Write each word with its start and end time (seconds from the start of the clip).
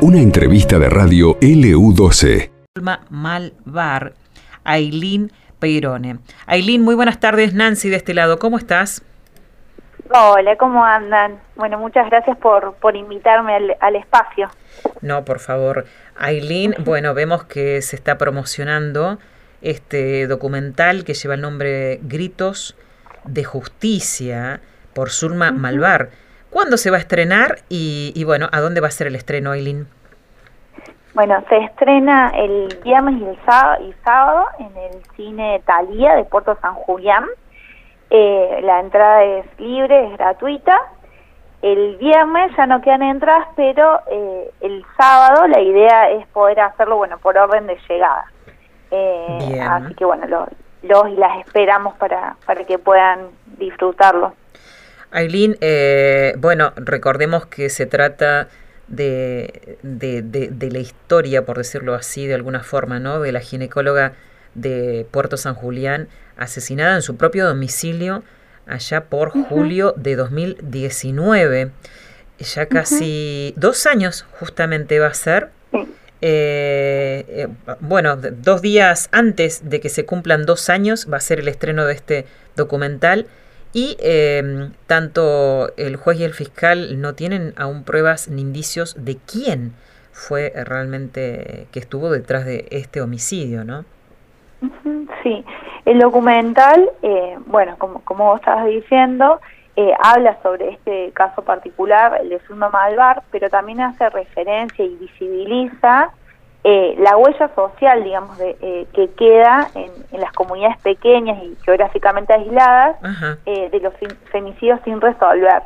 Una 0.00 0.18
entrevista 0.18 0.78
de 0.78 0.88
radio 0.88 1.38
LU12. 1.40 2.50
Malvar, 3.10 4.14
Ailín 4.64 5.30
Peirone. 5.58 6.18
Ailín, 6.46 6.82
muy 6.82 6.94
buenas 6.94 7.20
tardes. 7.20 7.54
Nancy 7.54 7.88
de 7.88 7.96
este 7.96 8.14
lado, 8.14 8.38
¿cómo 8.38 8.58
estás? 8.58 9.04
Hola, 10.10 10.56
¿cómo 10.56 10.84
andan? 10.84 11.40
Bueno, 11.56 11.78
muchas 11.78 12.10
gracias 12.10 12.36
por, 12.36 12.74
por 12.74 12.96
invitarme 12.96 13.54
al, 13.54 13.76
al 13.80 13.96
espacio. 13.96 14.50
No, 15.00 15.24
por 15.24 15.38
favor. 15.38 15.86
Ailín, 16.16 16.74
bueno, 16.80 17.14
vemos 17.14 17.44
que 17.44 17.80
se 17.80 17.96
está 17.96 18.18
promocionando 18.18 19.18
este 19.62 20.26
documental 20.26 21.04
que 21.04 21.14
lleva 21.14 21.34
el 21.34 21.40
nombre 21.40 22.00
Gritos 22.02 22.76
de 23.24 23.44
Justicia 23.44 24.60
por 24.94 25.10
Zulma 25.10 25.52
Malvar. 25.52 26.10
¿Cuándo 26.52 26.76
se 26.76 26.90
va 26.90 26.98
a 26.98 27.00
estrenar 27.00 27.56
y, 27.70 28.12
y, 28.14 28.24
bueno, 28.24 28.48
a 28.52 28.60
dónde 28.60 28.82
va 28.82 28.88
a 28.88 28.90
ser 28.90 29.06
el 29.06 29.14
estreno, 29.14 29.52
Aileen? 29.52 29.88
Bueno, 31.14 31.42
se 31.48 31.56
estrena 31.56 32.30
el 32.34 32.68
viernes 32.84 33.20
y 33.20 33.24
el 33.24 33.38
sábado, 33.46 33.84
y 33.84 33.94
sábado 34.04 34.46
en 34.58 34.76
el 34.76 35.02
cine 35.16 35.62
Talía 35.64 36.14
de 36.14 36.24
Puerto 36.24 36.58
San 36.60 36.74
Julián. 36.74 37.24
Eh, 38.10 38.60
la 38.62 38.80
entrada 38.80 39.24
es 39.24 39.46
libre, 39.58 40.06
es 40.06 40.18
gratuita. 40.18 40.78
El 41.62 41.96
viernes 41.96 42.52
ya 42.54 42.66
no 42.66 42.82
quedan 42.82 43.02
entradas, 43.02 43.48
pero 43.56 44.00
eh, 44.10 44.50
el 44.60 44.84
sábado 44.98 45.46
la 45.46 45.60
idea 45.60 46.10
es 46.10 46.26
poder 46.28 46.60
hacerlo, 46.60 46.98
bueno, 46.98 47.16
por 47.18 47.38
orden 47.38 47.66
de 47.66 47.78
llegada. 47.88 48.26
Eh, 48.90 49.58
así 49.60 49.94
que 49.94 50.04
bueno, 50.04 50.26
los, 50.26 50.48
los 50.82 51.08
y 51.08 51.16
las 51.16 51.38
esperamos 51.38 51.94
para, 51.96 52.36
para 52.44 52.64
que 52.64 52.78
puedan 52.78 53.28
disfrutarlo. 53.58 54.34
Aileen, 55.12 55.58
eh, 55.60 56.34
bueno, 56.38 56.72
recordemos 56.76 57.46
que 57.46 57.68
se 57.68 57.86
trata 57.86 58.48
de, 58.88 59.78
de, 59.82 60.22
de, 60.22 60.48
de, 60.48 60.70
la 60.70 60.78
historia, 60.78 61.44
por 61.44 61.58
decirlo 61.58 61.94
así, 61.94 62.26
de 62.26 62.34
alguna 62.34 62.62
forma, 62.62 62.98
¿no? 62.98 63.20
De 63.20 63.30
la 63.30 63.40
ginecóloga 63.40 64.14
de 64.54 65.06
Puerto 65.10 65.36
San 65.36 65.54
Julián 65.54 66.08
asesinada 66.36 66.96
en 66.96 67.02
su 67.02 67.16
propio 67.16 67.46
domicilio 67.46 68.22
allá 68.66 69.04
por 69.04 69.28
uh 69.28 69.32
-huh. 69.32 69.48
julio 69.48 69.94
de 69.96 70.16
2019. 70.16 71.70
Ya 72.38 72.66
casi 72.66 73.52
uh 73.54 73.56
-huh. 73.56 73.60
dos 73.60 73.86
años 73.86 74.26
justamente 74.38 74.98
va 74.98 75.08
a 75.08 75.14
ser. 75.14 75.50
Eh, 76.24 77.24
eh, 77.28 77.48
bueno, 77.80 78.16
dos 78.16 78.62
días 78.62 79.08
antes 79.10 79.68
de 79.68 79.80
que 79.80 79.88
se 79.88 80.04
cumplan 80.04 80.46
dos 80.46 80.70
años 80.70 81.08
va 81.12 81.16
a 81.16 81.20
ser 81.20 81.40
el 81.40 81.48
estreno 81.48 81.84
de 81.84 81.94
este 81.94 82.26
documental 82.54 83.26
y 83.72 83.96
eh, 84.00 84.70
tanto 84.86 85.74
el 85.76 85.96
juez 85.96 86.20
y 86.20 86.24
el 86.24 86.34
fiscal 86.34 87.00
no 87.00 87.14
tienen 87.14 87.54
aún 87.56 87.84
pruebas 87.84 88.28
ni 88.28 88.42
indicios 88.42 88.94
de 89.02 89.16
quién 89.16 89.72
fue 90.12 90.52
realmente 90.54 91.66
que 91.72 91.78
estuvo 91.78 92.10
detrás 92.10 92.44
de 92.44 92.66
este 92.70 93.00
homicidio, 93.00 93.64
¿no? 93.64 93.84
Sí, 95.22 95.44
el 95.84 95.98
documental, 95.98 96.90
eh, 97.02 97.36
bueno, 97.46 97.76
como, 97.78 98.00
como 98.00 98.26
vos 98.26 98.40
estabas 98.40 98.66
diciendo, 98.66 99.40
eh, 99.74 99.92
habla 100.02 100.36
sobre 100.42 100.70
este 100.70 101.10
caso 101.12 101.42
particular, 101.42 102.18
el 102.20 102.28
de 102.28 102.38
Zulma 102.40 102.68
Malvar, 102.68 103.22
pero 103.30 103.48
también 103.48 103.80
hace 103.80 104.08
referencia 104.10 104.84
y 104.84 104.96
visibiliza 104.96 106.10
eh, 106.64 106.94
la 106.98 107.16
huella 107.16 107.50
social, 107.54 108.04
digamos, 108.04 108.38
de, 108.38 108.56
eh, 108.60 108.86
que 108.94 109.10
queda 109.14 109.68
en, 109.74 109.90
en, 110.12 110.20
las 110.20 110.32
comunidades 110.32 110.78
pequeñas 110.78 111.42
y 111.42 111.56
geográficamente 111.64 112.32
aisladas 112.32 112.96
eh, 113.46 113.68
de 113.70 113.80
los 113.80 113.92
femicidios 114.30 114.80
sin 114.84 115.00
resolver. 115.00 115.62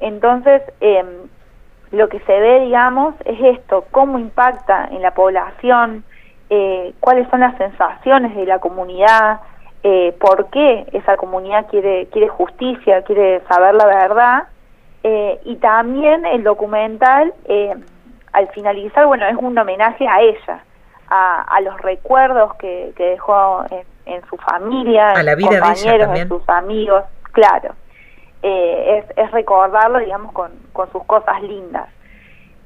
Entonces, 0.00 0.62
em, 0.80 1.06
lo 1.92 2.08
que 2.08 2.18
se 2.20 2.40
ve, 2.40 2.60
digamos, 2.60 3.14
es 3.24 3.58
esto, 3.58 3.84
cómo 3.92 4.18
impacta 4.18 4.88
en 4.90 5.00
la 5.00 5.12
población, 5.12 6.04
eh, 6.50 6.92
cuáles 7.00 7.28
son 7.30 7.40
las 7.40 7.56
sensaciones 7.56 8.34
de 8.34 8.46
la 8.46 8.58
comunidad, 8.58 9.40
eh, 9.82 10.12
por 10.18 10.50
qué 10.50 10.86
esa 10.92 11.16
comunidad 11.16 11.68
quiere, 11.68 12.06
quiere 12.06 12.28
justicia, 12.28 13.02
quiere 13.02 13.40
saber 13.48 13.76
la 13.76 13.86
verdad, 13.86 14.42
eh, 15.04 15.40
y 15.44 15.56
también 15.56 16.26
el 16.26 16.42
documental 16.42 17.32
eh, 17.44 17.76
al 18.36 18.48
finalizar, 18.48 19.06
bueno, 19.06 19.26
es 19.26 19.36
un 19.36 19.56
homenaje 19.56 20.06
a 20.06 20.20
ella, 20.20 20.62
a, 21.08 21.40
a 21.42 21.60
los 21.62 21.80
recuerdos 21.80 22.54
que, 22.56 22.92
que 22.94 23.04
dejó 23.04 23.64
en, 23.70 24.14
en, 24.14 24.22
su 24.28 24.36
familia, 24.36 25.12
a 25.12 25.22
la 25.22 25.34
vida 25.34 25.58
compañeros, 25.58 26.12
de 26.12 26.20
en 26.20 26.28
sus 26.28 26.46
amigos, 26.46 27.04
claro. 27.32 27.74
Eh, 28.42 28.98
es, 28.98 29.18
es, 29.18 29.30
recordarlo, 29.30 30.00
digamos, 30.00 30.32
con, 30.32 30.52
con 30.74 30.92
sus 30.92 31.02
cosas 31.04 31.40
lindas. 31.42 31.88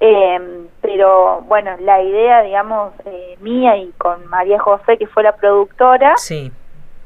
Eh, 0.00 0.66
pero 0.81 1.42
bueno, 1.42 1.76
la 1.78 2.02
idea, 2.02 2.42
digamos, 2.42 2.92
eh, 3.04 3.37
mía 3.41 3.76
y 3.76 3.92
con 3.92 4.26
María 4.26 4.58
José, 4.58 4.98
que 4.98 5.06
fue 5.06 5.22
la 5.22 5.37
productora, 5.37 6.16
sí. 6.16 6.50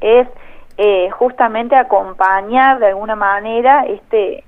es 0.01 0.27
eh, 0.77 1.11
justamente 1.11 1.75
acompañar 1.75 2.79
de 2.79 2.87
alguna 2.87 3.15
manera 3.15 3.85
este 3.85 4.43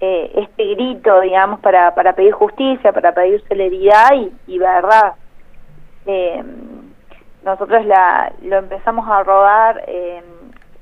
eh, 0.00 0.30
este 0.34 0.74
grito, 0.74 1.20
digamos, 1.20 1.60
para, 1.60 1.94
para 1.94 2.14
pedir 2.14 2.32
justicia, 2.32 2.92
para 2.92 3.12
pedir 3.12 3.42
celeridad 3.48 4.14
y, 4.14 4.32
y 4.46 4.58
verdad. 4.58 5.14
Eh, 6.06 6.42
nosotros 7.44 7.84
la, 7.86 8.32
lo 8.42 8.58
empezamos 8.58 9.08
a 9.08 9.22
rodar 9.22 9.84
eh, 9.86 10.22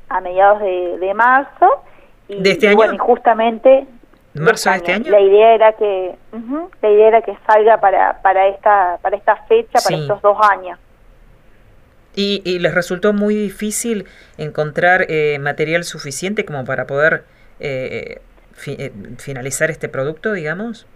a 0.08 0.20
mediados 0.20 0.60
de, 0.60 0.98
de 0.98 1.14
marzo. 1.14 1.82
Y, 2.28 2.42
¿De 2.42 2.50
este 2.50 2.68
año? 2.68 2.76
Bueno, 2.76 2.94
y 2.94 2.98
justamente 2.98 3.86
¿Marzo 4.34 4.70
de 4.70 4.76
este 4.76 4.92
año? 4.92 5.10
La 5.10 5.20
idea 5.20 5.54
era 5.54 5.72
que 5.72 6.14
uh 6.32 6.36
-huh, 6.36 6.68
la 6.82 6.90
idea 6.90 7.08
era 7.08 7.22
que 7.22 7.36
salga 7.46 7.78
para 7.80 8.20
para 8.20 8.48
esta 8.48 8.98
para 9.00 9.16
esta 9.16 9.36
fecha, 9.48 9.78
sí. 9.78 9.84
para 9.92 10.02
estos 10.02 10.22
dos 10.22 10.36
años. 10.50 10.78
¿Y, 12.14 12.42
y 12.44 12.58
les 12.58 12.74
resultó 12.74 13.12
muy 13.12 13.34
difícil 13.34 14.06
encontrar 14.38 15.06
eh, 15.08 15.38
material 15.38 15.84
suficiente 15.84 16.44
como 16.44 16.64
para 16.64 16.86
poder 16.86 17.24
eh, 17.60 18.20
eh, 18.66 18.92
finalizar 19.18 19.70
este 19.70 19.88
producto, 19.88 20.32
digamos? 20.32 20.86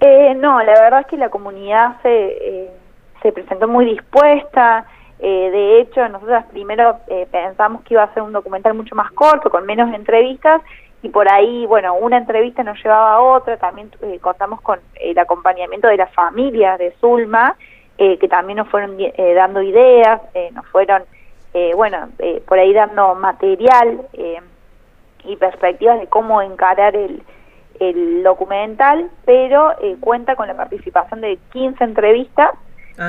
Eh, 0.00 0.34
no, 0.34 0.62
la 0.62 0.72
verdad 0.72 1.00
es 1.00 1.06
que 1.06 1.16
la 1.16 1.28
comunidad 1.28 2.00
se, 2.02 2.08
eh, 2.08 2.70
se 3.22 3.32
presentó 3.32 3.68
muy 3.68 3.84
dispuesta. 3.84 4.86
Eh, 5.20 5.50
de 5.52 5.80
hecho, 5.80 6.08
nosotros 6.08 6.44
primero 6.50 6.98
eh, 7.06 7.28
pensamos 7.30 7.82
que 7.82 7.94
iba 7.94 8.02
a 8.02 8.12
ser 8.12 8.24
un 8.24 8.32
documental 8.32 8.74
mucho 8.74 8.96
más 8.96 9.12
corto, 9.12 9.50
con 9.50 9.64
menos 9.64 9.94
entrevistas, 9.94 10.60
y 11.04 11.08
por 11.08 11.28
ahí, 11.28 11.64
bueno, 11.66 11.94
una 11.94 12.18
entrevista 12.18 12.64
nos 12.64 12.82
llevaba 12.82 13.14
a 13.14 13.20
otra. 13.20 13.56
También 13.56 13.90
eh, 14.02 14.18
contamos 14.20 14.60
con 14.60 14.80
el 14.96 15.16
acompañamiento 15.18 15.86
de 15.86 15.96
la 15.96 16.08
familia 16.08 16.76
de 16.76 16.92
Zulma, 17.00 17.56
eh, 17.98 18.18
que 18.18 18.26
también 18.26 18.56
nos 18.56 18.68
fueron 18.68 18.96
eh, 18.98 19.34
dando 19.34 19.62
ideas, 19.62 20.20
nos 20.52 20.66
fueron, 20.66 21.04
bueno, 21.76 22.08
por 22.46 22.58
ahí 22.58 22.72
dando 22.72 23.14
material 23.14 24.00
y 25.24 25.36
perspectivas 25.36 26.00
de 26.00 26.06
cómo 26.06 26.42
encarar 26.42 26.96
el, 26.96 27.22
el 27.80 28.22
documental, 28.22 29.10
pero 29.24 29.72
eh, 29.80 29.96
cuenta 30.00 30.36
con 30.36 30.48
la 30.48 30.54
participación 30.54 31.20
de 31.20 31.38
15 31.52 31.84
entrevistas, 31.84 32.50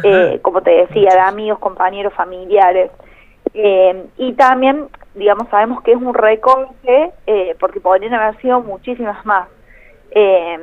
eh, 0.04 0.40
como 0.42 0.62
te 0.62 0.72
decía, 0.72 1.12
de 1.14 1.20
amigos, 1.20 1.60
compañeros, 1.60 2.14
familiares. 2.14 2.92
Eh, 3.54 4.06
y 4.18 4.34
también, 4.34 4.88
digamos, 5.14 5.50
sabemos 5.50 5.84
que 5.84 5.92
es 5.92 5.98
un 5.98 6.14
recorte, 6.14 7.12
eh, 7.28 7.56
porque 7.60 7.80
podrían 7.80 8.14
haber 8.14 8.40
sido 8.42 8.62
muchísimas 8.62 9.26
más. 9.26 9.48
Eh, 10.12 10.58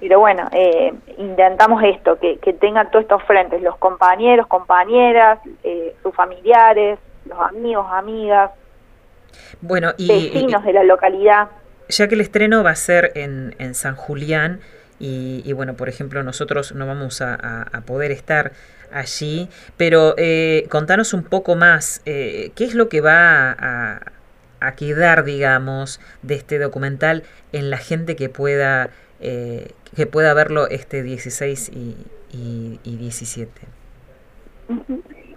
pero 0.00 0.20
bueno, 0.20 0.48
eh, 0.52 0.94
intentamos 1.16 1.82
esto, 1.82 2.18
que, 2.18 2.38
que 2.38 2.52
tengan 2.52 2.90
todos 2.90 3.02
estos 3.02 3.22
frentes, 3.24 3.60
los 3.62 3.76
compañeros, 3.78 4.46
compañeras, 4.46 5.40
eh, 5.64 5.94
sus 6.02 6.14
familiares, 6.14 6.98
los 7.24 7.38
amigos, 7.40 7.86
amigas, 7.90 8.52
bueno, 9.60 9.92
y, 9.96 10.08
vecinos 10.08 10.62
y, 10.62 10.66
de 10.66 10.72
la 10.72 10.84
localidad. 10.84 11.48
Ya 11.88 12.08
que 12.08 12.14
el 12.14 12.20
estreno 12.20 12.62
va 12.62 12.70
a 12.70 12.76
ser 12.76 13.12
en, 13.14 13.54
en 13.58 13.74
San 13.74 13.94
Julián, 13.94 14.60
y, 15.00 15.42
y, 15.44 15.52
bueno, 15.52 15.74
por 15.74 15.88
ejemplo, 15.88 16.22
nosotros 16.22 16.74
no 16.74 16.86
vamos 16.86 17.20
a, 17.20 17.34
a, 17.34 17.62
a 17.62 17.80
poder 17.82 18.10
estar 18.10 18.52
allí, 18.92 19.48
pero 19.76 20.14
eh, 20.16 20.66
contanos 20.70 21.12
un 21.12 21.22
poco 21.22 21.56
más, 21.56 22.02
eh, 22.06 22.52
¿qué 22.54 22.64
es 22.64 22.74
lo 22.74 22.88
que 22.88 23.00
va 23.00 23.50
a, 23.52 24.00
a, 24.60 24.74
quedar, 24.74 25.24
digamos, 25.24 26.00
de 26.22 26.34
este 26.34 26.58
documental 26.58 27.22
en 27.52 27.70
la 27.70 27.78
gente 27.78 28.16
que 28.16 28.28
pueda, 28.28 28.90
eh, 29.20 29.72
que 29.94 30.06
pueda 30.06 30.34
verlo 30.34 30.68
este 30.68 31.02
16 31.02 31.70
y, 31.70 31.96
y, 32.32 32.80
y 32.82 32.96
17? 32.96 33.50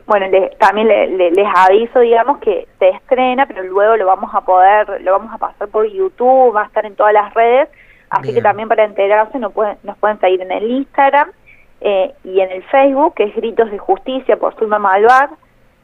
Bueno, 0.06 0.28
le, 0.28 0.50
también 0.60 0.88
le, 0.88 1.08
le, 1.08 1.32
les 1.32 1.48
aviso, 1.56 2.00
digamos, 2.00 2.40
que 2.40 2.68
se 2.80 2.90
estrena, 2.90 3.46
pero 3.46 3.64
luego 3.64 3.98
lo 3.98 4.06
vamos 4.06 4.32
a 4.34 4.42
poder, 4.42 5.02
lo 5.02 5.12
vamos 5.12 5.34
a 5.34 5.38
pasar 5.38 5.68
por 5.70 5.86
YouTube, 5.86 6.56
va 6.56 6.64
a 6.64 6.66
estar 6.66 6.86
en 6.86 6.96
todas 6.96 7.14
las 7.14 7.34
redes, 7.34 7.70
así 8.10 8.24
Bien. 8.24 8.36
que 8.36 8.42
también 8.42 8.68
para 8.68 8.84
enterarse 8.84 9.40
nos 9.40 9.54
pueden, 9.54 9.78
nos 9.84 9.98
pueden 9.98 10.20
seguir 10.20 10.42
en 10.42 10.52
el 10.52 10.70
Instagram 10.70 11.32
eh, 11.82 12.14
y 12.24 12.40
en 12.40 12.52
el 12.52 12.64
Facebook, 12.64 13.16
que 13.16 13.24
es 13.24 13.36
Gritos 13.36 13.72
de 13.72 13.78
Justicia 13.78 14.38
por 14.38 14.56
Zulma 14.56 14.80
Malvar, 14.80 15.30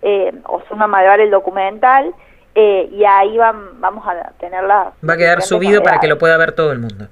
eh, 0.01 0.31
o 0.45 0.61
Zulma 0.67 0.87
Malvar 0.87 1.19
el 1.19 1.31
documental, 1.31 2.13
eh, 2.53 2.89
y 2.91 3.03
ahí 3.05 3.37
van, 3.37 3.79
vamos 3.79 4.05
a 4.07 4.31
tenerla. 4.39 4.93
Va 5.07 5.13
a 5.13 5.17
quedar 5.17 5.41
subido 5.41 5.83
para 5.83 5.99
que 5.99 6.07
lo 6.07 6.17
pueda 6.17 6.37
ver 6.37 6.53
todo 6.53 6.71
el 6.71 6.79
mundo. 6.79 7.07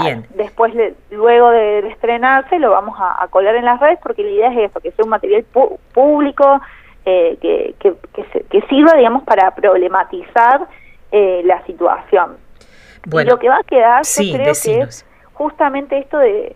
Bien. 0.00 0.26
Después, 0.34 0.72
luego 1.10 1.50
de, 1.50 1.88
estrenarse, 1.88 2.58
lo 2.58 2.70
vamos 2.70 2.96
a, 2.98 3.26
colar 3.28 3.56
en 3.56 3.64
las 3.64 3.80
redes 3.80 3.98
porque 4.02 4.22
la 4.22 4.30
idea 4.30 4.52
es 4.52 4.70
eso, 4.70 4.80
que 4.80 4.90
sea 4.92 5.04
un 5.04 5.10
material 5.10 5.44
público, 5.92 6.60
eh, 7.04 7.36
que, 7.40 7.74
que, 8.48 8.60
sirva, 8.68 8.94
digamos, 8.94 9.24
para 9.24 9.50
problematizar 9.54 10.66
eh, 11.10 11.42
la 11.44 11.64
situación. 11.66 12.36
y 13.06 13.24
lo 13.24 13.38
que 13.38 13.48
va 13.48 13.58
a 13.58 13.64
quedar, 13.64 14.02
yo 14.04 14.32
creo 14.32 14.54
que 14.62 14.80
es 14.80 15.04
justamente 15.32 15.98
esto 15.98 16.18
de, 16.18 16.54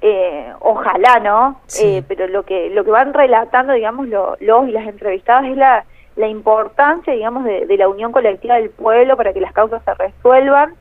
eh, 0.00 0.52
ojalá, 0.60 1.20
¿no? 1.20 1.60
pero 2.08 2.26
lo 2.28 2.44
que 2.44 2.70
lo 2.70 2.84
que 2.84 2.90
van 2.90 3.12
relatando, 3.12 3.72
digamos, 3.72 4.08
los 4.08 4.68
y 4.68 4.72
las 4.72 4.86
entrevistadas 4.86 5.44
es 5.44 5.56
la, 5.56 5.84
la 6.16 6.28
importancia, 6.28 7.12
digamos, 7.12 7.44
de, 7.44 7.66
de 7.66 7.76
la 7.76 7.88
unión 7.88 8.12
colectiva 8.12 8.56
del 8.56 8.70
pueblo 8.70 9.16
para 9.16 9.32
que 9.32 9.40
las 9.40 9.52
causas 9.52 9.82
se 9.84 9.94
resuelvan 9.94 10.74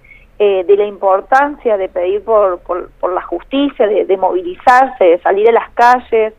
eh, 0.44 0.64
de 0.64 0.76
la 0.76 0.86
importancia 0.86 1.78
de 1.78 1.88
pedir 1.88 2.24
por, 2.24 2.62
por, 2.62 3.14
la 3.14 3.22
justicia, 3.22 3.86
de, 3.86 4.18
movilizarse, 4.18 5.04
de 5.04 5.20
salir 5.20 5.48
a 5.50 5.52
las 5.52 5.70
calles, 5.76 6.34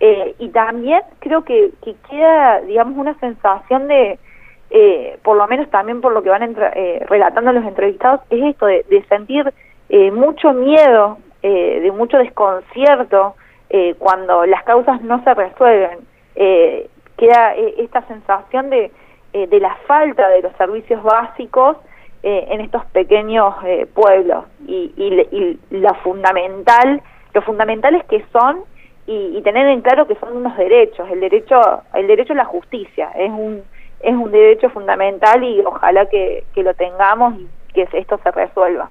eh, 0.00 0.34
y 0.38 0.48
también 0.48 1.02
creo 1.18 1.44
que, 1.44 1.70
queda, 2.08 2.62
digamos, 2.62 2.96
una 2.96 3.12
sensación 3.18 3.88
de, 3.88 4.18
eh, 4.70 5.18
por 5.22 5.36
lo 5.36 5.46
menos 5.48 5.68
también 5.68 6.00
por 6.00 6.14
lo 6.14 6.22
que 6.22 6.30
van 6.30 6.56
relatando 7.10 7.52
los 7.52 7.66
entrevistados, 7.66 8.22
es 8.30 8.42
esto 8.42 8.64
de, 8.64 9.04
sentir 9.10 9.52
mucho 10.14 10.54
miedo, 10.54 11.18
de 11.42 11.92
mucho 11.94 12.16
desconcierto 12.16 13.34
cuando 13.98 14.46
las 14.46 14.62
causas 14.62 15.02
no 15.02 15.22
se 15.24 15.34
resuelven. 15.34 15.98
queda 17.18 17.54
esta 17.76 18.00
sensación 18.06 18.70
de, 18.70 18.90
de 19.34 19.60
la 19.60 19.74
falta 19.86 20.26
de 20.30 20.40
los 20.40 20.56
servicios 20.56 21.02
básicos 21.02 21.76
eh, 22.22 22.46
en 22.50 22.60
estos 22.60 22.84
pequeños 22.86 23.54
eh, 23.64 23.86
pueblos. 23.92 24.44
Y, 24.66 24.92
y, 24.96 25.58
lo 25.70 25.94
fundamental 26.04 27.02
lo 27.34 27.42
fundamental 27.42 27.94
es 27.94 28.04
que 28.04 28.24
son 28.30 28.60
y, 29.06 29.40
tener 29.42 29.66
en 29.66 29.80
claro 29.80 30.06
que 30.06 30.14
son 30.16 30.36
unos 30.36 30.56
derechos. 30.56 31.08
El 31.10 31.20
derecho 31.20 31.60
el 31.94 32.06
derecho 32.06 32.34
a 32.34 32.36
la 32.36 32.44
justicia 32.44 33.10
es 33.16 33.30
un 33.30 33.62
es 34.00 34.14
un 34.14 34.30
derecho 34.30 34.70
fundamental 34.70 35.42
y 35.42 35.60
ojalá 35.60 36.06
que, 36.06 36.44
que 36.54 36.62
lo 36.62 36.74
tengamos 36.74 37.40
y 37.40 37.48
que 37.72 37.88
esto 37.92 38.20
se 38.22 38.30
resuelva. 38.30 38.90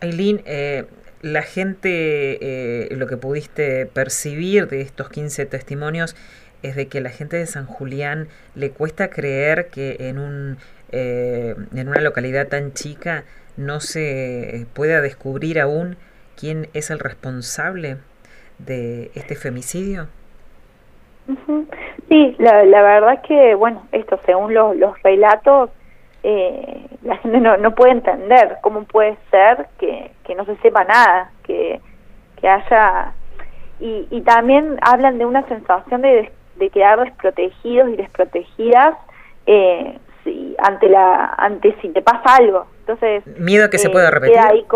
Aileen 0.00 0.42
eh, 0.46 0.86
la 1.22 1.42
gente 1.42 2.88
lo 2.92 3.06
que 3.06 3.16
pudiste 3.16 3.86
percibir 3.86 4.66
de 4.68 4.80
estos 4.80 5.08
15 5.10 5.46
testimonios 5.46 6.16
es 6.62 6.76
de 6.76 6.88
que 6.88 7.00
la 7.00 7.10
gente 7.10 7.36
de 7.36 7.46
San 7.46 7.66
Julián 7.66 8.28
le 8.54 8.70
cuesta 8.70 9.08
creer 9.10 9.68
que 9.68 9.96
en 10.00 10.18
un 10.18 10.58
eh, 10.92 11.54
en 11.74 11.88
una 11.88 12.00
localidad 12.00 12.48
tan 12.48 12.72
chica 12.72 13.24
no 13.56 13.80
se 13.80 14.66
pueda 14.74 15.00
descubrir 15.00 15.60
aún 15.60 15.96
quién 16.36 16.68
es 16.74 16.90
el 16.90 16.98
responsable 16.98 17.98
de 18.58 19.10
este 19.14 19.36
femicidio? 19.36 20.08
Sí, 22.08 22.34
la, 22.38 22.64
la 22.64 22.82
verdad 22.82 23.22
que, 23.22 23.54
bueno, 23.54 23.86
esto 23.92 24.18
según 24.26 24.52
los, 24.54 24.76
los 24.76 25.00
relatos, 25.02 25.70
eh, 26.22 26.86
la 27.02 27.16
gente 27.18 27.38
no, 27.38 27.56
no 27.56 27.74
puede 27.74 27.92
entender 27.92 28.58
cómo 28.62 28.84
puede 28.84 29.16
ser 29.30 29.68
que, 29.78 30.10
no 30.36 30.44
se 30.44 30.56
sepa 30.58 30.84
nada, 30.84 31.32
que, 31.44 31.80
que 32.40 32.48
haya... 32.48 33.12
Y, 33.80 34.06
y 34.10 34.20
también 34.20 34.78
hablan 34.82 35.18
de 35.18 35.24
una 35.24 35.46
sensación 35.48 36.02
de, 36.02 36.30
de 36.56 36.70
quedar 36.70 37.00
desprotegidos 37.00 37.88
y 37.90 37.96
desprotegidas 37.96 38.94
eh, 39.46 39.98
si, 40.24 40.54
ante 40.58 40.88
la 40.88 41.34
ante 41.36 41.76
si 41.80 41.88
te 41.90 42.02
pasa 42.02 42.36
algo. 42.36 42.66
Entonces, 42.80 43.26
miedo 43.38 43.70
que 43.70 43.78
se 43.78 43.90
pueda 43.90 44.08
eh, 44.08 44.10
repetir. 44.10 44.38
Ahí 44.38 44.66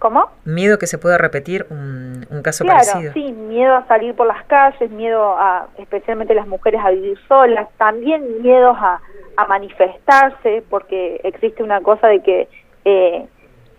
¿Cómo? 0.00 0.30
Miedo 0.46 0.78
que 0.78 0.86
se 0.86 0.96
pueda 0.96 1.18
repetir 1.18 1.66
un, 1.68 2.26
un 2.30 2.42
caso 2.42 2.64
claro, 2.64 2.78
parecido. 2.78 3.12
Sí, 3.12 3.32
miedo 3.32 3.76
a 3.76 3.86
salir 3.86 4.14
por 4.14 4.26
las 4.26 4.42
calles, 4.46 4.90
miedo 4.90 5.36
a, 5.36 5.66
especialmente 5.76 6.34
las 6.34 6.46
mujeres 6.46 6.80
a 6.82 6.88
vivir 6.88 7.18
solas, 7.28 7.68
también 7.76 8.40
miedos 8.40 8.74
a, 8.80 8.98
a 9.36 9.46
manifestarse, 9.46 10.64
porque 10.70 11.20
existe 11.22 11.62
una 11.62 11.82
cosa 11.82 12.06
de 12.06 12.22
que, 12.22 12.48
eh, 12.86 13.26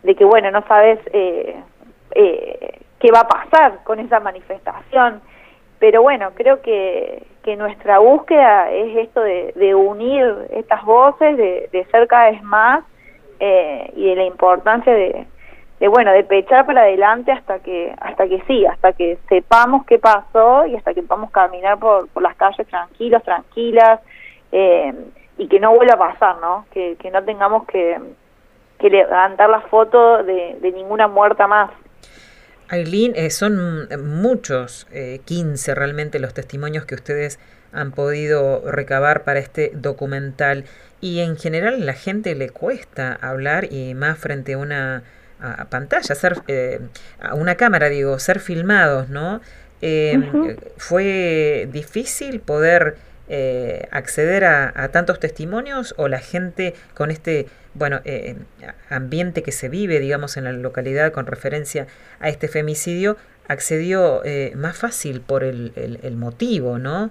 de 0.03 0.15
que 0.15 0.23
bueno, 0.23 0.51
no 0.51 0.63
sabes 0.67 0.99
eh, 1.11 1.55
eh, 2.11 2.79
qué 2.99 3.11
va 3.11 3.21
a 3.21 3.27
pasar 3.27 3.79
con 3.83 3.99
esa 3.99 4.19
manifestación. 4.19 5.21
Pero 5.81 6.03
bueno, 6.03 6.29
creo 6.35 6.61
que, 6.61 7.23
que 7.41 7.55
nuestra 7.55 7.97
búsqueda 7.97 8.69
es 8.69 8.97
esto 8.97 9.19
de, 9.21 9.73
unir 9.73 10.47
estas 10.51 10.85
voces, 10.85 11.35
de, 11.37 11.69
de, 11.71 11.85
ser 11.85 12.07
cada 12.07 12.29
vez 12.29 12.43
más 12.43 12.83
eh, 13.39 13.91
y 13.95 14.09
de 14.09 14.15
la 14.15 14.25
importancia 14.25 14.93
de, 14.93 15.25
de, 15.79 15.87
bueno, 15.87 16.11
de 16.11 16.23
pechar 16.23 16.67
para 16.67 16.81
adelante 16.81 17.31
hasta 17.31 17.57
que, 17.57 17.95
hasta 17.99 18.27
que 18.27 18.43
sí, 18.45 18.63
hasta 18.63 18.93
que 18.93 19.17
sepamos 19.27 19.83
qué 19.87 19.97
pasó 19.97 20.67
y 20.67 20.75
hasta 20.75 20.93
que 20.93 21.01
podamos 21.01 21.31
caminar 21.31 21.79
por, 21.79 22.07
por 22.09 22.21
las 22.21 22.35
calles 22.35 22.67
tranquilos, 22.67 23.23
tranquilas 23.23 24.01
eh, 24.51 24.93
y 25.39 25.47
que 25.47 25.59
no 25.59 25.73
vuelva 25.73 25.95
a 25.95 26.11
pasar, 26.11 26.35
¿no? 26.41 26.67
Que, 26.71 26.95
que 26.97 27.09
no 27.09 27.23
tengamos 27.23 27.65
que, 27.65 27.99
que 28.77 28.87
levantar 28.91 29.49
la 29.49 29.61
foto 29.61 30.21
de, 30.21 30.57
de 30.61 30.71
ninguna 30.73 31.07
muerta 31.07 31.47
más. 31.47 31.71
Aileen, 32.71 33.13
eh, 33.15 33.29
son 33.29 33.89
muchos, 34.03 34.87
eh, 34.91 35.19
15 35.25 35.75
realmente 35.75 36.19
los 36.19 36.33
testimonios 36.33 36.85
que 36.85 36.95
ustedes 36.95 37.37
han 37.73 37.91
podido 37.91 38.63
recabar 38.71 39.23
para 39.23 39.39
este 39.39 39.71
documental 39.75 40.63
y 41.01 41.19
en 41.19 41.35
general 41.37 41.85
la 41.85 41.93
gente 41.93 42.33
le 42.33 42.49
cuesta 42.49 43.13
hablar 43.13 43.71
y 43.71 43.93
más 43.93 44.17
frente 44.17 44.53
a 44.53 44.57
una 44.57 45.03
pantalla, 45.69 46.15
ser, 46.15 46.41
eh, 46.47 46.79
a 47.19 47.33
una 47.33 47.55
cámara, 47.55 47.89
digo, 47.89 48.17
ser 48.19 48.39
filmados, 48.39 49.09
¿no? 49.09 49.41
Eh, 49.81 50.57
¿Fue 50.77 51.67
difícil 51.71 52.39
poder 52.39 52.97
eh, 53.33 53.87
acceder 53.91 54.43
a, 54.43 54.89
tantos 54.89 55.17
testimonios 55.17 55.95
o 55.97 56.09
la 56.09 56.19
gente 56.19 56.73
con 56.93 57.11
este 57.11 57.45
bueno 57.73 58.01
eh, 58.03 58.35
ambiente 58.89 59.41
que 59.41 59.53
se 59.53 59.69
vive 59.69 59.99
digamos 59.99 60.35
en 60.35 60.43
la 60.43 60.51
localidad 60.51 61.13
con 61.13 61.25
referencia 61.27 61.87
a 62.19 62.27
este 62.27 62.49
femicidio 62.49 63.15
accedió 63.47 64.21
eh, 64.25 64.51
más 64.57 64.77
fácil 64.77 65.21
por 65.21 65.45
el, 65.45 65.71
el, 65.77 66.17
motivo 66.17 66.77
no 66.77 67.09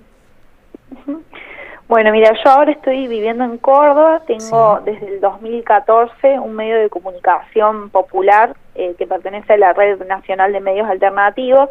bueno 1.89 2.13
mira 2.13 2.35
yo 2.45 2.51
ahora 2.51 2.73
estoy 2.73 3.09
viviendo 3.09 3.43
en 3.45 3.57
Córdoba 3.57 4.21
tengo 4.27 4.83
desde 4.85 5.15
el 5.15 5.21
2014 5.23 6.39
un 6.39 6.55
medio 6.55 6.77
de 6.81 6.91
comunicación 6.91 7.89
popular 7.89 8.55
que 8.75 9.07
pertenece 9.07 9.55
a 9.55 9.57
la 9.57 9.73
red 9.73 9.99
nacional 10.05 10.53
de 10.53 10.61
medios 10.61 10.87
alternativos 10.87 11.71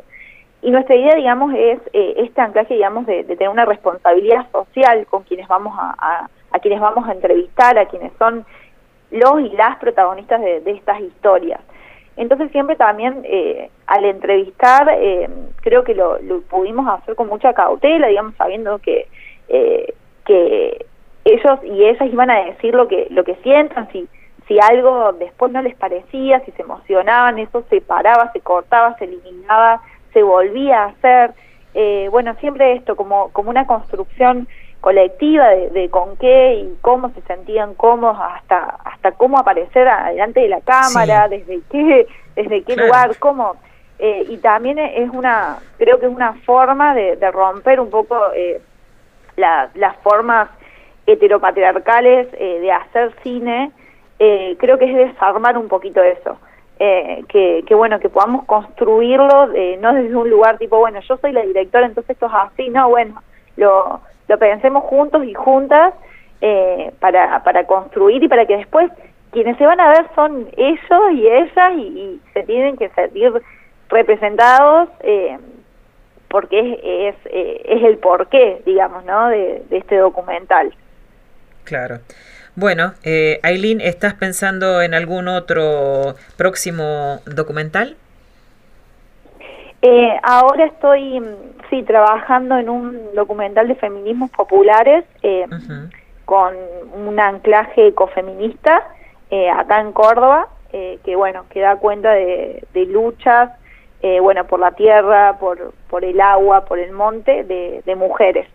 y 0.61 0.71
nuestra 0.71 0.95
idea, 0.95 1.15
digamos, 1.15 1.53
es 1.53 1.79
eh, 1.93 2.15
este 2.17 2.41
anclaje, 2.41 2.73
digamos, 2.73 3.05
de, 3.05 3.23
tener 3.23 3.49
una 3.49 3.65
responsabilidad 3.65 4.49
social 4.51 5.05
con 5.09 5.23
quienes 5.23 5.47
vamos 5.47 5.73
a, 5.79 6.27
a, 6.51 6.59
quienes 6.59 6.81
vamos 6.81 7.07
a 7.07 7.13
entrevistar, 7.13 7.77
a 7.77 7.85
quienes 7.85 8.11
son 8.19 8.45
los 9.11 9.39
y 9.41 9.49
las 9.55 9.77
protagonistas 9.77 10.41
de, 10.41 10.71
estas 10.71 10.99
historias. 11.01 11.61
Entonces 12.17 12.51
siempre 12.51 12.75
también 12.75 13.21
eh, 13.23 13.69
al 13.87 14.03
entrevistar 14.03 14.89
eh, 14.99 15.29
creo 15.61 15.83
que 15.85 15.95
lo, 15.95 16.19
pudimos 16.49 16.87
hacer 16.87 17.15
con 17.15 17.27
mucha 17.27 17.53
cautela, 17.53 18.07
digamos, 18.07 18.35
sabiendo 18.35 18.79
que 18.79 19.07
eh, 19.47 19.93
que 20.25 20.85
ellos 21.23 21.59
y 21.63 21.85
ellas 21.85 22.07
iban 22.11 22.29
a 22.29 22.45
decir 22.45 22.75
lo 22.75 22.87
que 22.87 23.07
lo 23.09 23.23
que 23.23 23.35
sientan, 23.35 23.89
si 23.91 24.07
si 24.47 24.59
algo 24.59 25.13
después 25.13 25.51
no 25.51 25.61
les 25.61 25.75
parecía, 25.75 26.41
si 26.41 26.51
se 26.51 26.63
emocionaban, 26.63 27.37
eso 27.39 27.63
se 27.69 27.81
paraba, 27.81 28.31
se 28.33 28.41
cortaba, 28.41 28.97
se 28.97 29.05
eliminaba 29.05 29.81
se 30.13 30.23
volvía 30.23 30.83
a 30.83 30.87
hacer. 30.87 31.33
Eh, 31.73 32.07
bueno, 32.11 32.35
siempre 32.39 32.73
esto 32.73 32.95
como, 32.95 33.29
como 33.31 33.49
una 33.49 33.67
construcción 33.67 34.47
colectiva 34.81 35.49
de, 35.49 35.89
con 35.89 36.15
qué 36.17 36.53
y 36.55 36.77
cómo 36.81 37.09
se 37.09 37.21
sentían 37.23 37.73
cómodos 37.73 38.17
hasta 38.17 38.77
hasta 38.85 39.11
cómo 39.11 39.37
aparecer 39.37 39.87
adelante 39.87 40.39
de 40.39 40.47
la 40.47 40.61
cámara, 40.61 41.27
desde 41.27 41.59
qué 41.69 42.07
desde 42.33 42.63
qué 42.63 42.77
lugar, 42.77 43.17
cómo 43.19 43.57
eh, 43.99 44.25
y 44.29 44.37
también 44.37 44.79
es 44.79 45.09
una 45.09 45.57
creo 45.77 45.99
que 45.99 46.05
es 46.05 46.11
una 46.11 46.33
forma 46.45 46.95
de, 46.95 47.17
romper 47.29 47.81
un 47.81 47.89
poco 47.89 48.17
eh, 48.33 48.61
las 49.35 49.97
formas 50.01 50.49
heteropatriarcales 51.05 52.31
de 52.31 52.71
hacer 52.71 53.13
cine 53.21 53.71
creo 54.17 54.77
que 54.77 54.85
es 54.85 54.95
desarmar 55.11 55.57
un 55.57 55.67
poquito 55.67 56.01
eso 56.01 56.37
eh, 56.79 57.23
que, 57.27 57.63
que, 57.67 57.75
bueno, 57.75 57.99
que 57.99 58.09
podamos 58.09 58.45
construirlo, 58.45 59.53
eh, 59.53 59.77
no 59.81 59.93
desde 59.93 60.15
un 60.15 60.29
lugar 60.29 60.57
tipo, 60.57 60.79
bueno, 60.79 60.99
yo 61.01 61.17
soy 61.17 61.33
la 61.33 61.41
directora, 61.41 61.85
entonces 61.85 62.11
esto 62.11 62.27
es 62.27 62.31
así, 62.33 62.69
no, 62.69 62.89
bueno, 62.89 63.21
lo, 63.57 63.99
lo 64.27 64.39
pensemos 64.39 64.85
juntos 64.85 65.25
y 65.25 65.33
juntas 65.33 65.93
eh, 66.41 66.93
para, 67.01 67.43
para 67.43 67.65
construir 67.65 68.23
y 68.23 68.29
para 68.29 68.45
que 68.45 68.57
después 68.57 68.89
quienes 69.31 69.57
se 69.57 69.65
van 69.65 69.79
a 69.79 69.89
ver 69.89 70.05
son 70.15 70.47
ellos 70.55 71.11
y 71.13 71.27
ellas 71.27 71.73
y, 71.75 72.21
se 72.33 72.43
tienen 72.43 72.77
que 72.77 72.89
sentir 72.89 73.33
representados 73.89 74.87
eh, 75.01 75.37
porque 76.29 76.59
es, 76.59 77.15
es, 77.15 77.15
eh, 77.25 77.61
es 77.65 77.83
el 77.83 77.97
porqué, 77.97 78.61
digamos, 78.65 79.03
¿no? 79.03 79.27
De, 79.27 79.63
de 79.69 79.77
este 79.77 79.97
documental. 79.97 80.73
Claro. 81.63 81.99
Bueno, 82.59 82.91
eh, 83.05 83.39
Aileen, 83.41 83.79
¿estás 83.79 84.15
pensando 84.15 84.81
en 84.81 84.93
algún 84.93 85.29
otro 85.29 86.15
próximo 86.35 87.19
documental? 87.25 87.95
Eh, 89.81 90.19
ahora 90.23 90.65
estoy, 90.65 91.23
sí, 91.69 91.83
trabajando 91.83 92.57
en 92.57 92.67
un 92.67 93.15
documental 93.15 93.69
de 93.69 93.75
feminismos 93.75 94.29
populares 94.31 95.05
eh, 95.23 95.45
con 96.25 96.53
un 97.07 97.17
anclaje 97.17 97.87
ecofeminista 97.87 98.83
eh, 99.31 99.49
acá 99.49 99.79
en 99.79 99.93
Córdoba, 99.93 100.49
eh, 100.73 100.99
que 101.05 101.15
bueno, 101.15 101.45
que 101.51 101.61
da 101.61 101.77
cuenta 101.77 102.11
de, 102.11 102.61
de 102.73 102.85
luchas, 102.87 103.51
eh, 104.01 104.19
bueno, 104.19 104.45
por 104.47 104.59
la 104.59 104.71
tierra, 104.71 105.37
por, 105.39 105.71
por 105.89 106.03
el 106.03 106.19
agua, 106.19 106.65
por 106.65 106.77
el 106.77 106.91
monte, 106.91 107.45
de, 107.45 107.83
de 107.85 107.95
mujeres. 107.95 108.49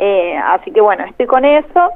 Eh, 0.00 0.36
así 0.36 0.72
que 0.72 0.80
bueno, 0.80 1.04
estoy 1.04 1.26
con 1.26 1.44
eso, 1.44 1.90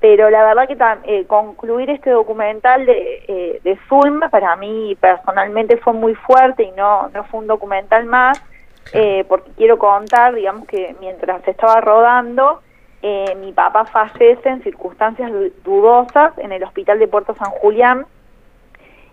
pero 0.00 0.30
la 0.30 0.44
verdad 0.44 0.68
que 0.68 0.76
eh, 1.04 1.26
concluir 1.26 1.90
este 1.90 2.10
documental 2.10 2.84
de, 2.86 3.24
eh, 3.28 3.60
de 3.64 3.78
Zulma 3.88 4.28
para 4.28 4.54
mí 4.56 4.96
personalmente 5.00 5.76
fue 5.78 5.94
muy 5.94 6.14
fuerte 6.14 6.64
y 6.64 6.72
no, 6.72 7.08
no 7.08 7.24
fue 7.24 7.40
un 7.40 7.46
documental 7.46 8.04
más, 8.04 8.42
eh, 8.92 9.24
porque 9.28 9.50
quiero 9.56 9.78
contar, 9.78 10.34
digamos 10.34 10.66
que 10.68 10.94
mientras 11.00 11.46
estaba 11.48 11.80
rodando, 11.80 12.60
eh, 13.02 13.36
mi 13.36 13.52
papá 13.52 13.84
fallece 13.84 14.48
en 14.48 14.62
circunstancias 14.62 15.30
dudosas 15.64 16.36
en 16.38 16.52
el 16.52 16.62
hospital 16.62 16.98
de 16.98 17.08
Puerto 17.08 17.34
San 17.34 17.50
Julián. 17.50 18.06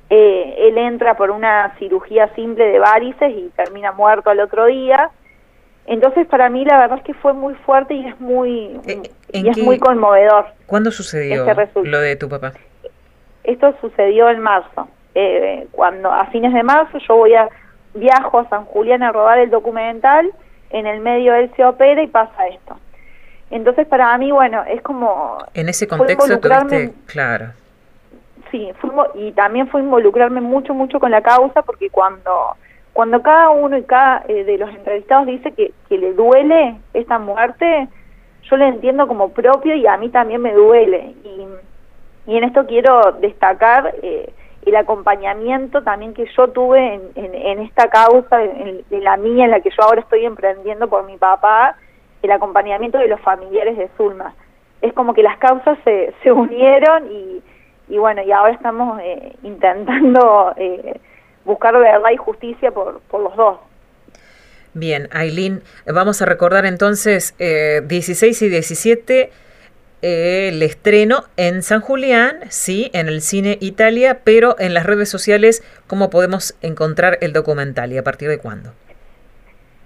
Eh, 0.10 0.56
él 0.58 0.78
entra 0.78 1.16
por 1.16 1.32
una 1.32 1.76
cirugía 1.80 2.28
simple 2.36 2.68
de 2.68 2.80
varices 2.80 3.32
y 3.32 3.50
termina 3.56 3.92
muerto 3.92 4.30
al 4.30 4.40
otro 4.40 4.66
día. 4.66 5.12
Entonces 5.86 6.26
para 6.28 6.50
mí 6.50 6.64
la 6.66 6.80
verdad 6.80 7.00
es 7.00 7.04
que 7.04 7.14
fue 7.14 7.34
muy 7.34 7.56
fuerte 7.56 7.94
y 7.94 8.08
es 8.08 8.20
muy 8.20 8.80
y 9.32 9.50
es 9.50 9.58
muy 9.58 9.80
conmovedor. 9.80 10.46
¿Cuándo 10.66 10.92
sucedió 10.92 11.46
este 11.50 11.82
lo 11.84 12.00
de 12.00 12.16
tu 12.16 12.30
papá? 12.30 12.54
Esto 13.44 13.76
sucedió 13.82 14.30
en 14.30 14.40
marzo. 14.40 14.88
Eh, 15.16 15.68
cuando 15.72 16.12
a 16.12 16.26
fines 16.28 16.54
de 16.54 16.64
marzo 16.64 16.98
yo 17.00 17.16
voy 17.18 17.36
a 17.36 17.50
viajo 17.94 18.40
a 18.40 18.50
San 18.50 18.66
Julián 18.66 19.04
a 19.04 19.12
rodar 19.12 19.40
el 19.40 19.50
documental, 19.50 20.32
en 20.70 20.88
el 20.88 21.02
medio 21.02 21.36
él 21.36 21.52
se 21.56 21.64
opera 21.64 22.02
y 22.02 22.08
pasa 22.08 22.48
esto. 22.48 22.78
Entonces 23.52 23.86
para 23.86 24.18
mí, 24.18 24.32
bueno, 24.32 24.64
es 24.64 24.82
como... 24.82 25.38
En 25.54 25.70
ese 25.70 25.88
contexto 25.88 26.40
tuviste, 26.40 26.94
claro. 27.06 27.52
Sí, 28.50 28.72
fue, 28.80 28.90
y 29.16 29.32
también 29.34 29.68
fue 29.68 29.82
involucrarme 29.82 30.42
mucho, 30.42 30.74
mucho 30.74 31.00
con 31.00 31.12
la 31.12 31.22
causa, 31.22 31.62
porque 31.62 31.90
cuando 31.90 32.56
cuando 32.94 33.24
cada 33.24 33.50
uno 33.50 33.76
y 33.76 33.84
cada 33.84 34.24
eh, 34.28 34.44
de 34.44 34.58
los 34.58 34.70
entrevistados 34.70 35.26
dice 35.26 35.52
que, 35.52 35.74
que 35.90 35.98
le 35.98 36.14
duele 36.14 36.76
esta 36.94 37.18
muerte, 37.18 37.88
yo 38.44 38.58
le 38.58 38.68
entiendo 38.68 39.08
como 39.08 39.30
propio 39.30 39.76
y 39.76 39.88
a 39.88 39.98
mí 39.98 40.10
también 40.10 40.42
me 40.42 40.54
duele. 40.54 41.16
Y, 41.24 41.48
en 42.26 42.44
esto 42.46 42.66
quiero 42.66 43.12
destacar 43.20 43.96
eh, 44.02 44.32
el 44.66 44.76
acompañamiento 44.78 45.82
también 45.84 46.14
que 46.14 46.26
yo 46.38 46.48
tuve 46.50 46.94
en, 46.94 47.02
en, 47.16 47.36
en 47.36 47.60
esta 47.60 47.90
causa, 47.90 48.42
en, 48.42 48.86
la 48.92 49.18
mía, 49.18 49.46
en 49.46 49.52
la 49.52 49.60
que 49.60 49.72
yo 49.72 49.84
ahora 49.84 50.02
estoy 50.02 50.26
emprendiendo 50.26 50.88
por 50.88 51.04
mi 51.06 51.18
papá, 51.18 51.76
el 52.22 52.32
acompañamiento 52.32 52.98
de 52.98 53.10
los 53.10 53.20
familiares 53.20 53.76
de 53.76 53.90
Zulma. 53.98 54.34
Es 54.82 54.94
como 54.94 55.14
que 55.14 55.24
las 55.24 55.38
causas 55.38 55.78
se, 55.84 56.14
se 56.24 56.32
unieron 56.32 57.12
y, 57.12 57.42
y 57.90 57.98
bueno, 57.98 58.22
y 58.22 58.32
ahora 58.32 58.54
estamos 58.54 59.00
eh, 59.02 59.36
intentando 59.44 60.54
eh, 60.56 61.00
buscar 61.46 61.78
verdad 61.78 62.10
y 62.14 62.18
justicia 62.18 62.72
por, 62.72 63.02
por 63.02 63.22
los 63.22 63.36
dos. 63.36 63.58
Bien, 64.74 65.08
Aileen, 65.12 65.62
vamos 65.86 66.22
a 66.22 66.26
recordar 66.26 66.66
entonces 66.66 67.36
eh, 67.38 67.82
16 67.86 68.42
y 68.42 68.50
17 68.50 69.32
eh, 70.06 70.50
el 70.50 70.62
estreno 70.62 71.24
en 71.38 71.64
San 71.64 71.80
Julián, 71.80 72.40
sí, 72.50 72.92
en 72.94 73.08
el 73.08 73.22
cine 73.22 73.58
Italia, 73.62 74.20
pero 74.26 74.56
en 74.60 74.74
las 74.74 74.86
redes 74.86 75.10
sociales, 75.10 75.64
¿cómo 75.88 76.10
podemos 76.10 76.58
encontrar 76.62 77.18
el 77.22 77.32
documental 77.32 77.94
y 77.94 77.98
a 77.98 78.04
partir 78.04 78.28
de 78.28 78.38
cuándo? 78.38 78.72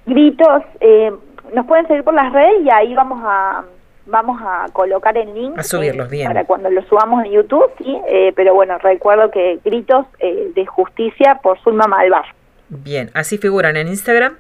Gritos, 0.08 0.64
eh, 0.80 1.12
nos 1.54 1.68
pueden 1.68 1.88
seguir 1.88 2.04
por 2.04 2.16
las 2.16 2.34
redes 2.34 2.64
y 2.64 2.70
ahí 2.72 2.96
vamos 2.96 3.20
a 3.24 3.64
vamos 4.08 4.42
a 4.42 4.68
colocar 4.74 5.18
el 5.18 5.34
link 5.34 5.58
a 5.58 5.64
subirlos 5.64 6.08
eh, 6.08 6.10
bien 6.10 6.28
para 6.28 6.46
cuando 6.46 6.70
lo 6.70 6.82
subamos 6.84 7.24
en 7.26 7.32
YouTube, 7.32 7.72
sí, 7.78 7.98
eh, 8.08 8.34
pero 8.36 8.54
bueno, 8.54 8.78
recuerdo 8.80 9.30
que 9.32 9.60
Gritos 9.64 10.06
eh, 10.20 10.52
de 10.56 10.66
Justicia 10.66 11.40
por 11.42 11.60
Zulma 11.62 11.88
Malvar. 11.88 12.26
Bien, 12.70 13.12
así 13.14 13.38
figuran 13.38 13.78
en 13.78 13.88
Instagram. 13.88 14.36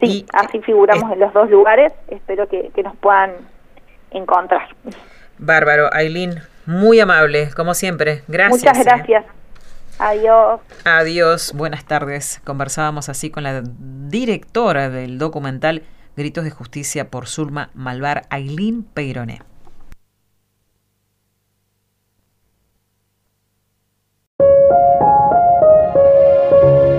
Sí, 0.00 0.06
y, 0.06 0.26
así 0.32 0.60
figuramos 0.60 1.10
en 1.12 1.20
los 1.20 1.32
dos 1.32 1.48
lugares, 1.48 1.92
espero 2.08 2.48
que, 2.48 2.70
que 2.74 2.82
nos 2.82 2.96
puedan 2.96 3.32
encontrar. 4.10 4.68
Bárbaro, 5.38 5.88
Aileen, 5.92 6.40
muy 6.66 7.00
amable, 7.00 7.50
como 7.56 7.74
siempre. 7.74 8.22
Gracias. 8.28 8.62
Muchas 8.62 8.84
gracias. 8.84 9.24
Adiós. 9.98 10.60
Adiós, 10.84 11.52
buenas 11.54 11.84
tardes. 11.84 12.40
Conversábamos 12.44 13.08
así 13.08 13.30
con 13.30 13.44
la 13.44 13.62
directora 13.62 14.90
del 14.90 15.18
documental 15.18 15.82
Gritos 16.16 16.44
de 16.44 16.50
Justicia 16.50 17.10
por 17.10 17.26
Zulma 17.26 17.70
Malvar, 17.74 18.26
Aileen 18.30 18.82
Peironé. 18.82 19.40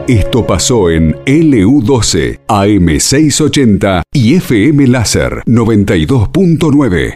Esto 0.08 0.46
pasó 0.46 0.89
en 0.89 1.15
LU12, 1.24 2.41
AM680 2.48 4.01
y 4.12 4.36
FM 4.36 4.88
Láser 4.88 5.43
92.9. 5.46 7.12